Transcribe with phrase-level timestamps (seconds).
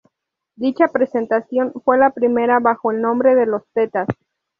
[0.55, 4.07] Dicha presentación fue la primera bajo el nombre de Los Tetas.